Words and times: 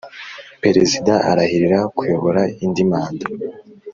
Perezida 0.63 1.13
arahirira 1.31 1.79
kuyobora 1.95 2.41
indi 2.65 2.83
manda 2.89 3.25